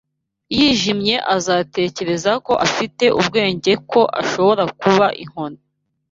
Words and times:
yijimye 0.57 1.15
azatekereza 1.35 2.31
ko 2.45 2.53
afite 2.65 3.05
ubwenge 3.19 3.71
ko 3.91 4.01
ashobora 4.21 4.63
kuba 4.81 5.05
inkoni 5.23 5.59